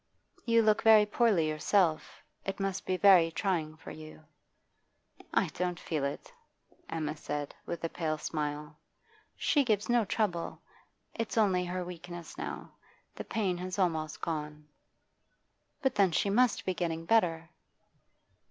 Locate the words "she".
9.37-9.63, 16.11-16.31